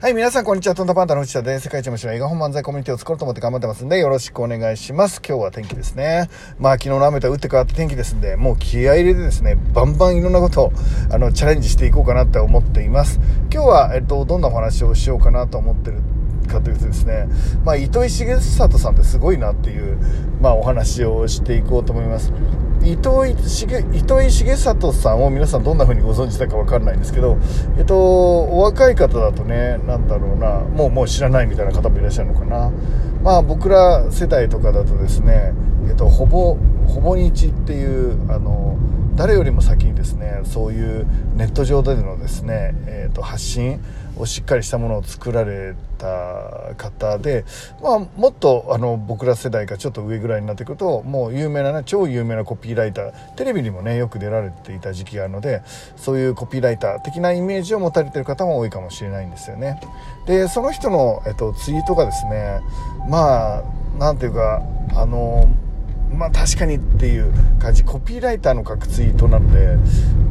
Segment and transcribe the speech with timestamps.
[0.00, 0.74] はい、皆さん、こんにちは。
[0.74, 5.20] トンタパンダの内田で、世界一面白い映画本漫才コミュニティを作ろうと思って頑張ってますんで、よろしくお願いします。
[5.20, 6.30] 今日は天気ですね。
[6.58, 10.72] まあ、昨日の雨と打って変わって天気ですんで、もう気合入れてですね、バンバンいろんなことを、
[11.10, 13.20] あの、チャレンジしていこうかなって思っています。
[13.52, 15.98] 今日は、えっと、どんなお話をしようかなと思ってる
[16.48, 17.28] かというとですね、
[17.66, 19.98] まあ、糸井重里さんってすごいなっていう、
[20.40, 22.32] まあ、お話をしていこうと思います。
[22.82, 27.36] 糸井重糸井重里さんを皆さんどんな風にご存知だか分かんないんですけど、
[27.76, 32.70] えっと、お若い方だとね、何だろうな、もうもう知らないみたいな方もいらっしゃるのかな。
[33.22, 35.52] まあ僕ら世代とかだとですね、
[35.88, 36.56] えっと、ほぼ、
[36.88, 38.78] ほぼ日っていう、あの、
[39.20, 41.06] 誰よりも先にですねそういう
[41.36, 43.78] ネット上でのですね、えーと、発信
[44.16, 47.44] をしっかりしたものを作られた方で、
[47.82, 55.60] まあ、もっとあの僕ら世代がちょっと上ぐらいになってくるともう有名な、ね、超有名なコピーライターテレビにもねよく出られていた時期があるので
[55.96, 59.82] そういうコピーライター的なイメージを持たれてる方も多いかもしれないんですよね。
[60.24, 62.62] でその人の、えっと、ツイートがですね
[63.10, 63.62] まあ
[63.98, 64.62] なんていうか
[64.94, 65.46] あの
[66.12, 67.84] まあ確かにっていう感じ。
[67.84, 69.76] コピーライターの書くツイートなので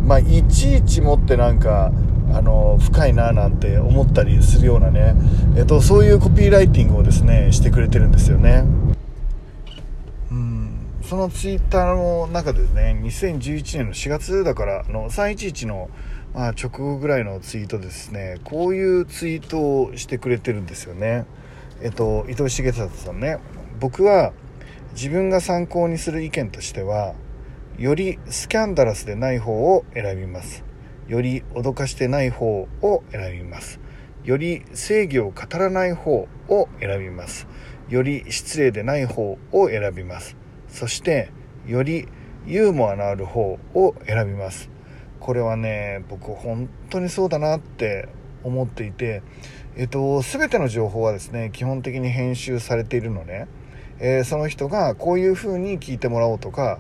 [0.06, 1.92] まあいちいちもってなんか
[2.34, 5.16] あの深いななんて思ったりするようなね、
[5.58, 8.66] えっと、そういうコピーライティングをですねしてくれてるんですよね。
[10.32, 10.70] うん。
[11.04, 15.90] そのツイッターの中でね2011年の4月だからの311の、
[16.36, 18.40] まあ、直後ぐらいのツイートですね。
[18.44, 21.26] こういうツイートをしてくれてるんですよね。
[21.82, 23.40] えっと伊藤重里さんね。
[23.80, 24.34] 僕は
[24.94, 27.16] 自分が参考にする意見としては
[27.78, 30.66] よりスキャンダラスでない方を選びます。
[31.08, 33.80] より脅かしてない方を選びます。
[34.26, 37.48] より正義を語らない方を選びます。
[37.88, 40.36] より失礼でない方を選びます。
[40.68, 41.32] そして
[41.66, 42.10] より
[42.46, 44.70] ユーモアのある方を選びます。
[45.22, 48.10] これはね僕本当にそうだなって
[48.44, 49.22] 思っていて
[49.78, 53.48] えっと全ての情報はですね基本的に編集されているのね。
[54.00, 56.80] えー、その人がこういう風に聞いてもらおうとか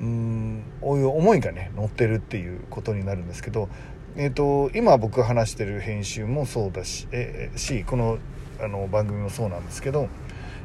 [0.00, 3.68] うんこういう思いがね乗ってるっていうことになるんですけど、
[4.16, 8.18] えーと、今僕が話してる編集もそうだし,、えー、しこの
[8.60, 10.08] あの番組もそうなんですけど、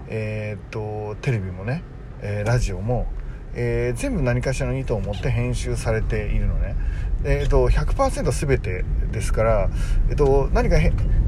[0.07, 1.83] えーと、テレビもね、
[2.23, 3.05] え、ラジオも、
[3.53, 6.75] えー、全部何かしらの意図を持って編集されているのね。
[7.23, 9.69] えーと、100%全てですから、
[10.09, 10.77] えーと何か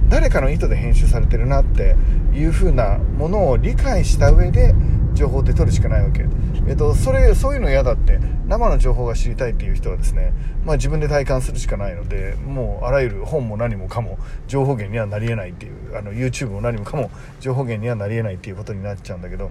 [0.09, 1.95] 誰かの意図で編集されてるなって
[2.33, 4.73] いう風なものを理解した上で
[5.15, 6.25] 情報って取るしかないわけ、
[6.67, 10.33] えっと、それそういうの嫌だって生の情報が知りたいっていう人はですね、
[10.63, 17.09] まあ、自分で体感するしかないのでもうあらゆる本も何もかも情報源にはなりえないっていうあの YouTube も何もかも
[17.39, 19.49] 情報源にはなりえないっていうことになっちゃうんだけど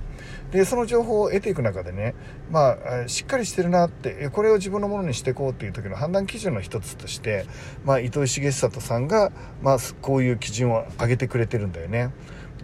[0.52, 2.14] でその情報を得ていく中でね、
[2.50, 7.46] まあ、しっかりしてるなってこれを自分のものにしていこうっていう時の判断基準の一つとして、
[7.84, 9.32] まあ、糸井重里さんが、
[9.62, 12.10] まあ、こういう基準を上げてくれてるんだよね。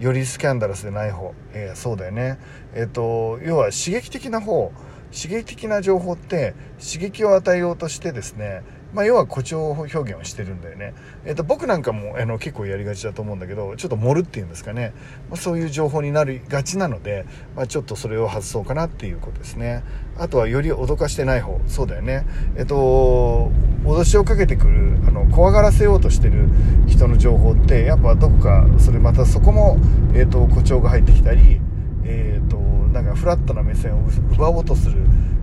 [0.00, 2.38] よりスキャンダラスでない方、えー、そうだよね。
[2.74, 4.72] えっ、ー、と要は刺激的な方
[5.12, 14.92] 刺激的な情報って刺激を与えようとしてですねまあ、要は誇張表現をしてるんだよね、えー、と僕なんかもあの結構やりがちだと思うんだけどちょっと盛るっていうんですかね、
[15.28, 17.24] まあ、そういう情報になりがちなので、
[17.54, 19.82] まあ、ちょっとそれを外そうかなっていうことですね。
[20.18, 21.58] あとはより脅かしてない方。
[21.66, 22.26] そうだよね。
[22.56, 23.50] えっ、と
[23.84, 26.48] 脅しをかけてくるあの怖がらせようとしてる
[26.86, 29.78] 人の情報ってやっぱどこかそれまたそこも、
[30.14, 31.60] えーと、誇張が入ってきたり
[32.04, 32.58] えーと
[32.92, 34.96] なんかフラットな目線を奪おうとする。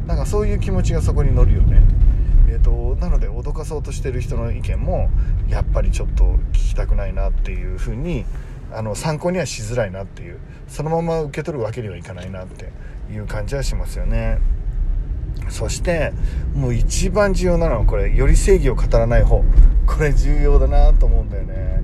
[0.05, 1.81] なんかそういう気持ちがそこに乗るよね。
[2.47, 5.09] えーと、なので脅かそうとしてる人の意見も
[5.49, 8.25] やっぱりちょっと聞きたくないなっていうふうに
[8.71, 12.71] あの参考にはしづらいなっていうそのまま受け取るわけにはいかないなって
[13.11, 14.39] いう感じはしますよね。
[15.49, 16.13] そして
[16.53, 19.43] もう一番重要なのはこれより正義を語らない方。
[19.85, 21.81] これ重要だなと思うんだよね。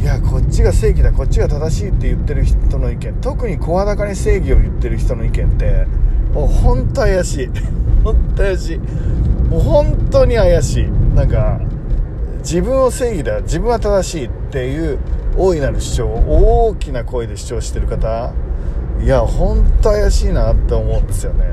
[0.00, 3.20] いやこっちが正義だこっちが正しいって言ってる人の意見。
[3.20, 5.86] 特に声高に正義を言ってる人の意見って
[6.32, 7.50] もう本当怪しい。
[8.04, 8.80] 本当怪しい。
[9.48, 10.84] もう本当に怪しい。
[11.14, 11.60] なんか
[12.38, 14.98] 自分を正義だ自分は正しいっていう
[15.36, 18.32] 大いなる主張を大きな声で主張してる方
[19.00, 21.44] いや本当怪しいなって思うんですよね。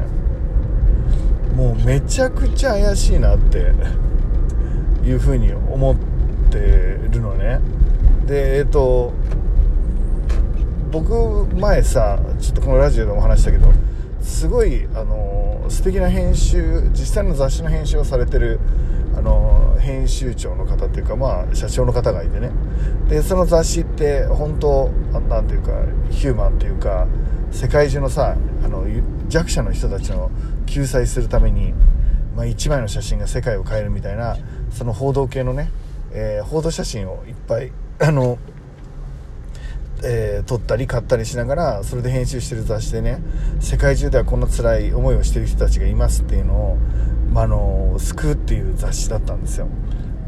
[1.56, 3.72] もうめちゃくちゃ怪しいなって
[5.04, 5.96] いうふうに思っ
[6.52, 6.58] て
[7.12, 7.60] るのね。
[8.28, 9.14] でえっと
[10.92, 13.68] 僕前さちょっとこのラジオでも話したけど
[14.26, 18.60] すごいあの素敵な編集実際の雑誌の編集をされてる
[19.16, 22.50] あの編集長の方っていうかまあ社長の方がいてね。
[23.08, 24.90] でその雑誌って本当
[25.30, 25.72] なんていうか
[26.10, 27.08] ヒューマンっていうか
[27.52, 28.86] 世界中のさあの
[29.30, 30.32] 弱者の人たちの
[30.66, 31.74] 救済するために、
[32.36, 34.38] まあ、1枚の写真が世界を変えるみたいな
[34.72, 35.70] その報道系のね
[36.18, 38.40] えー、報道写真をいっぱいあの
[40.08, 43.20] えー、撮ったり買ったりしながらそれで編集してる雑誌でね
[43.60, 46.78] 世界中ではこんな辛い思いをしてる人たちがいますっていうのを、
[47.32, 49.68] まあの救うっていう雑誌だったんですよ。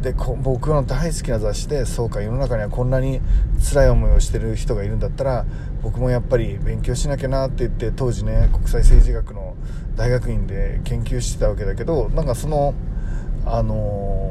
[0.01, 3.19] で僕の大好きな雑誌でそうか世の中にはこんなに
[3.71, 5.45] 辛い思いをしてる人がいるんだったら
[5.81, 9.55] 僕もやっぱり勉強しなきゃなって言って当時ね国際政治学の
[9.95, 12.75] 大学院で研究してたわけだけどなんかその
[13.45, 14.26] あのー、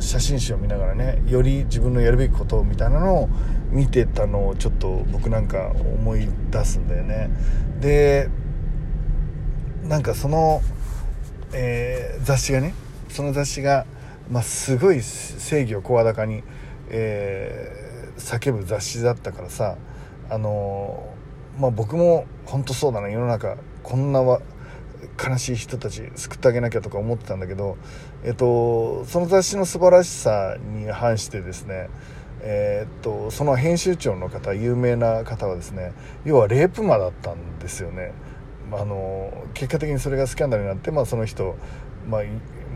[0.00, 3.28] 写真集を見ながらねより自分のやるべきことみたいなのを
[3.70, 7.30] 見てたのをちょっと僕なんか思い出すんだよね。
[7.80, 8.28] で
[9.84, 10.60] なんかその、
[11.52, 12.74] えー、雑誌がね
[13.08, 13.86] その雑誌が、
[14.30, 16.42] まあ、すごい正義を声高に、
[16.88, 19.76] えー、叫ぶ雑誌だったからさ
[20.28, 21.12] あの
[21.58, 24.40] まあ、僕も本当そうだな世の中こんなわ
[25.22, 27.76] 悲しい人たち救ってあげなきゃとか思ってたんだけど、
[28.24, 31.88] えっと、その雑誌の素晴らしさに反してですね
[32.42, 35.92] え、っとその編集長の方有名な方はですね
[36.24, 38.12] 要はレイプ魔だったんですよね。
[38.72, 41.56] あの結果的にそれがスキャンダルになって、まあ、その人、
[42.08, 42.22] まあ、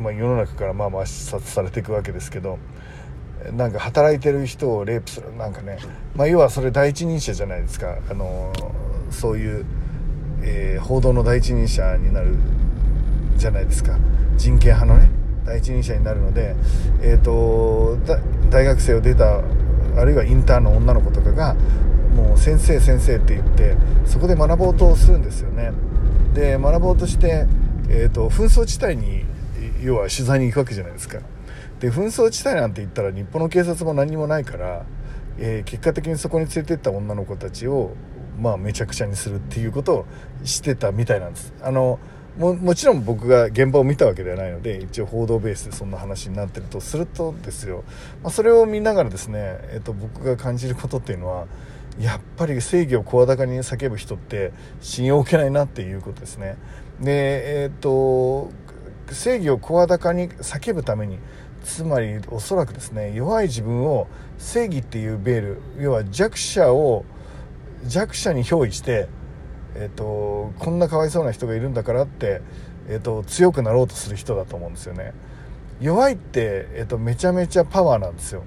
[0.02, 2.58] まあ、世の中からまあまあ視察されていくわけですけど
[3.52, 5.78] なんか働いてる人をレイプするなんかね、
[6.16, 7.98] まあ、要はそれ第一人者じゃないですか。
[8.10, 8.52] あの
[9.10, 9.66] そういう、
[10.46, 12.36] えー、報道の第一人者になる
[13.36, 13.96] じゃないですか。
[14.36, 15.10] 人権派のね
[15.44, 16.54] 第一人者になるので、
[17.02, 17.98] えーと、
[18.50, 19.42] 大学生を出た
[19.96, 21.54] あるいはインターンの女の子とかが
[22.14, 23.76] もう先生先生って言って
[24.06, 25.72] そこで学ぼうとするんですよね。
[26.34, 27.46] で学ぼうとして、
[27.88, 29.24] えーと、紛争地帯に
[29.82, 31.18] 要は取材に行くわけじゃないですか。
[31.80, 34.84] で紛争地帯なんて言ったら日本の警察も何にもないから、
[35.38, 37.92] えー、結果的にそこに連れてった女の子たちを
[38.40, 40.06] まあめちゃくちゃにするっていうことを
[40.44, 41.52] してたみたいなんです。
[41.62, 41.98] あの
[42.38, 47.84] ももちろん僕が現場を見たわけではないので一応報道ベースでそんな話になってるとするとですよ、
[48.22, 51.46] まあ、それを見ながらですね、えっと、僕が感じることっていうのは
[52.00, 56.56] やっぱり正義を声高に叫ぶ人って信用を受けないなっていうことですね。
[57.00, 58.50] でえっと
[59.10, 61.18] 正義を声高に叫ぶために
[61.62, 64.08] つまりおそらくですね弱い自分を
[64.38, 67.04] 正義っていうベール要は弱者を
[67.86, 69.08] 弱者に憑依して
[69.76, 72.42] えーと、こんなかわいそうな人がいるんだからって、
[72.88, 75.12] えーと、強くなろうとする人だと思うんですよね。
[75.80, 78.44] 弱いって、えーと、めちゃめちゃパワーなんですよ。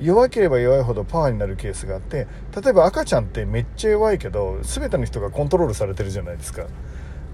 [0.00, 6.66] 弱ければ弱いほどパワーになるケースがあって例えば赤ちゃんってめっちゃ弱いけど全ての人がコントロールされてるじゃないですか。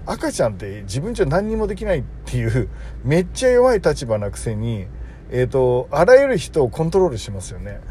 [0.05, 2.69] 赤ちゃんって自分じゃ何にもできないっていう
[3.03, 4.87] めっちゃ弱い立場なくせに、
[5.29, 7.81] えーとあらゆる人をコントロールしますよね。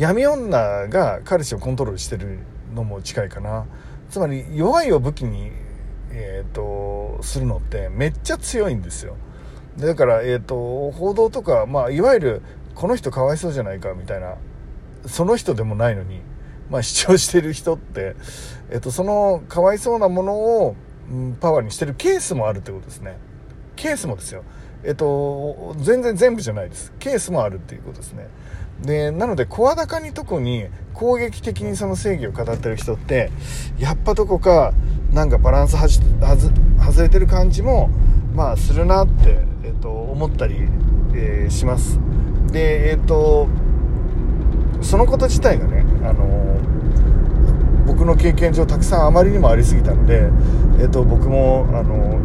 [0.00, 2.38] 闇女が彼氏をコントロールしてる
[2.74, 3.66] のも近いかな。
[4.08, 5.52] つまり弱いを武器に、
[6.10, 9.16] えーと、するのってめっちゃ強いんですよ。
[9.76, 12.42] だから、えーと、報道とか、まあ、いわゆる
[12.74, 14.36] この人かわいそうじゃないかみたいな
[15.04, 16.22] その人でもないのに、
[16.70, 18.16] まあ、 主張してる人って、
[18.70, 20.76] えーと、そのかわいそうなものを、
[21.12, 23.18] うん、パワーにしてるケースもあるってことですね。
[23.76, 24.44] ケースもですよ。
[24.82, 26.90] えっ、と全然全部じゃないです。
[26.98, 28.28] ケースもあるっていうことですね。
[28.82, 33.30] でなので声高に特に攻撃的にその正義を語ってる人って
[33.78, 34.72] やっぱどこか
[35.12, 36.00] なんかバランスはじ
[36.78, 37.90] 外れてる感じも
[38.34, 40.56] まあするなって、えっと、思ったり、
[41.14, 41.98] えー、します。
[42.52, 43.48] でえっと
[44.82, 46.58] そのこと自体がねあの
[47.86, 50.30] 僕の経験上たくさんあまりにもありすぎたので、
[50.80, 52.18] えっと、僕もあの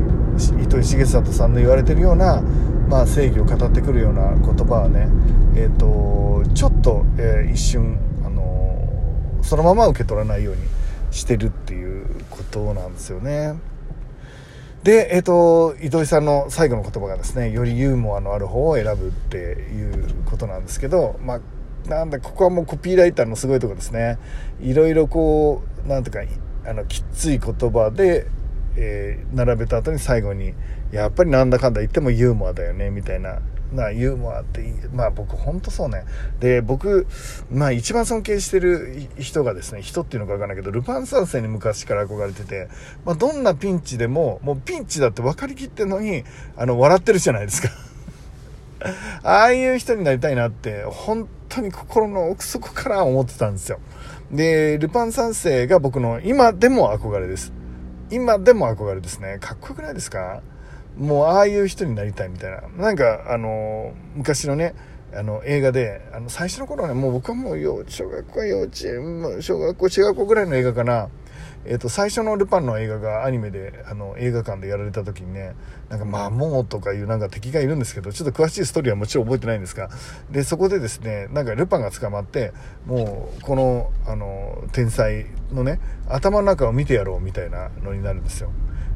[0.61, 2.41] 糸井重里さんの言われてるような
[2.87, 5.07] まあ、正義を語ってくるような言葉はね、
[5.55, 10.61] えーと、ちょっと、えー、一瞬、あのー、そのまま受け取らないように
[11.11, 13.55] してるっていうことなんですよね。
[14.83, 24.19] で、えっ、ー、と、糸井さんの最後の言葉がですね、よりユーモアのある方を選ぶっていうことなんですけど、まあ、なんだ、ここはもうコピーライターのすごいとこですね。
[24.61, 26.19] いろいろこう、なんとか、
[26.67, 28.27] あの、きつい言葉で、
[28.77, 30.53] えー、並べた後に最後に
[30.91, 33.39] やっぱりなんだかんだ言ってもユーモアだよねみたいな。
[33.71, 34.61] なユーモアって
[34.93, 36.05] まあ僕ほんとそうね。
[36.39, 37.07] で僕
[37.51, 42.69] まあ一番尊敬してる人がですね人っていうのか分かんないけどルパン三世に昔から憧れてて、
[43.05, 46.23] まあ、どんなピンチでももうピンチだって分かりきってんのに
[46.55, 47.69] あの笑ってるじゃないですか。
[49.23, 53.79] ああいう人になりたいなって本当に心の奥底から思ってたんですよ。
[54.31, 57.51] でルパン三世が僕の今でも憧れです。
[58.11, 59.37] 今でも憧れですね。
[59.39, 60.41] かっこよくないですか？
[60.97, 62.61] もうああいう人になりたいみたいな。
[62.77, 64.75] なんか、あの、昔のね、
[65.13, 71.09] あの、映画で、あの、最初の頃はね、もう僕はもう、小学校は、幼稚園、小学校、中学校ぐらいの映画かな。
[71.65, 75.55] えー、と最初のルパンの映画がアニメであの映画館でやられた時にね
[75.89, 79.89] なんかまあモーとかいうなんか敵がいるんですけどちょっと詳しいストーリーはもちろん覚えてないんですが
[80.31, 82.53] でそこでですねなんかルパンが捕まって
[82.85, 88.51] もうこのあの天才のね頭の中を見てやろうみたいなのになるんですよ。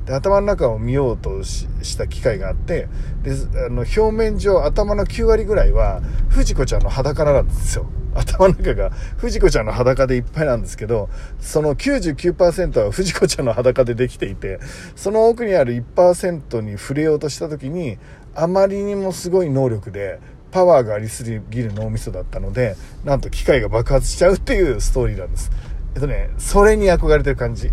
[0.05, 2.87] で頭の中を見ようとした機会があって
[3.21, 3.31] で
[3.65, 7.85] あの表面上頭の9割ぐらいは藤子ちゃんの裸なんですよ
[8.15, 14.59] 頭の中が藤子ちゃんの裸でいっぱいなんですけどその99%は藤子ちゃんの裸でできていて
[14.95, 17.97] その奥にある1%に触れようとした時に
[18.35, 20.19] あまりにもすごい能力で
[20.51, 22.75] パワーがありすぎる脳みそだったので
[23.05, 25.51] なんと機械が爆発しちゃうっていうストーリーなんです
[25.95, 27.71] えっとね、それに憧れてる感じ。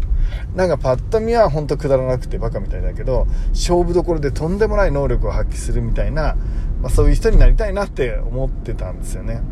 [0.55, 6.35] なんかパッと見はほんとくだらなくてバカみたいだけど、勝負どころでとんでもない能力を発揮するみたいな、
[6.81, 9.43] まあ、そういう人になりたいなって思ってたんですよね。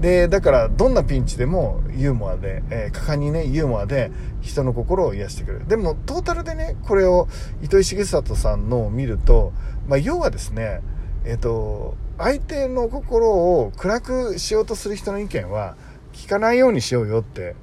[0.00, 4.10] で、だからどんなピンチでもユーモアで、えー、果敢にね、ユーモアで
[4.42, 5.66] 人の心を癒してくれる。
[5.66, 7.28] でもトータルでね、これを
[7.62, 9.52] 糸井重里さんのを見ると、
[9.88, 10.82] まあ、要はですね、
[11.24, 15.76] えっ、ー、と、相手の心を暗くしようとする人の意見は
[16.12, 17.54] 聞かないようにしようよって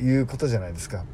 [0.00, 1.04] いうことじゃないですか。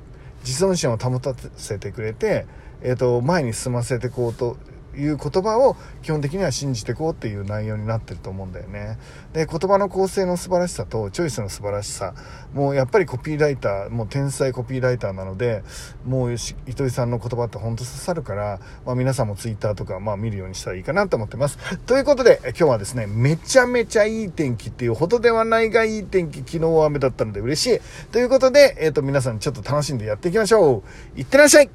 [0.45, 2.47] 自尊心を保たせてくれて、
[2.83, 4.57] えっ、ー、と、前に進ませてこうと
[4.97, 8.99] いう言葉を基本的には信じていこうっていう内容になってると思うんだよね。
[9.33, 12.15] で、言葉の構成の素晴らしさとチョイスの素晴らしさ、
[12.55, 15.63] もうやっぱりコピーライター、もう天才コピーライターなので、
[16.07, 16.35] もう
[16.67, 21.59] 糸井さんの言葉って本当刺さるから、まあ皆さんもツイッターとかまあ見るようにしたらいいかなと思ってます。
[21.81, 27.81] ということで、今日はですね、めちゃめちゃいい天気っていうほどではないがいい天気、昨日は雨だったので嬉しい。
[28.11, 30.83] ということで、えっ、ー、と皆さんちょっと楽しんでやっていきましょ
[31.17, 31.19] う。
[31.19, 31.71] いってらっしゃい